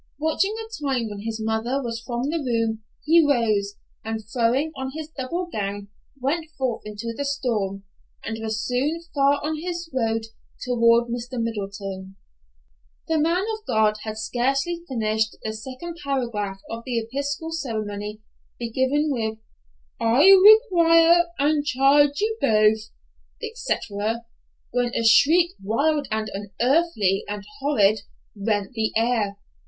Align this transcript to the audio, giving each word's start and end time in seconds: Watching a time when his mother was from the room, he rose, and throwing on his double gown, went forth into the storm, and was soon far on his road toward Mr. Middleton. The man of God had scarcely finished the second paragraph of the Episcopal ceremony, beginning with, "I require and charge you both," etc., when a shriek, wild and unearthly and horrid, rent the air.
Watching 0.17 0.55
a 0.57 0.83
time 0.83 1.09
when 1.09 1.19
his 1.19 1.39
mother 1.39 1.79
was 1.79 2.01
from 2.01 2.23
the 2.31 2.39
room, 2.39 2.81
he 3.05 3.23
rose, 3.23 3.75
and 4.03 4.19
throwing 4.33 4.71
on 4.75 4.93
his 4.95 5.09
double 5.09 5.45
gown, 5.53 5.89
went 6.19 6.47
forth 6.57 6.81
into 6.87 7.13
the 7.15 7.23
storm, 7.23 7.83
and 8.25 8.35
was 8.41 8.65
soon 8.65 9.03
far 9.13 9.39
on 9.43 9.57
his 9.61 9.91
road 9.93 10.23
toward 10.59 11.07
Mr. 11.07 11.39
Middleton. 11.39 12.15
The 13.07 13.19
man 13.19 13.43
of 13.53 13.63
God 13.67 13.97
had 14.01 14.17
scarcely 14.17 14.81
finished 14.89 15.35
the 15.43 15.53
second 15.53 15.97
paragraph 16.03 16.57
of 16.67 16.81
the 16.83 16.97
Episcopal 16.97 17.51
ceremony, 17.51 18.23
beginning 18.57 19.11
with, 19.11 19.37
"I 19.99 20.31
require 20.31 21.25
and 21.37 21.63
charge 21.63 22.19
you 22.21 22.39
both," 22.41 22.89
etc., 23.43 24.23
when 24.71 24.95
a 24.95 25.03
shriek, 25.03 25.51
wild 25.63 26.07
and 26.09 26.27
unearthly 26.33 27.23
and 27.29 27.45
horrid, 27.59 27.99
rent 28.35 28.71
the 28.73 28.91
air. 28.95 29.37